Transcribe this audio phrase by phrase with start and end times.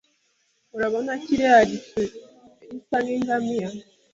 [0.75, 1.99] Urabona kiriya gicu
[2.71, 3.69] gisa nkingamiya?